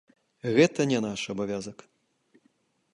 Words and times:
Гэта 0.55 0.81
не 0.93 0.99
наш 1.05 1.21
абавязак. 1.35 1.77